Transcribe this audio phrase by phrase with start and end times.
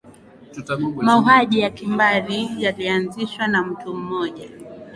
[1.01, 4.49] mauaji ya kimbari yalianzishwa na mtu mmoja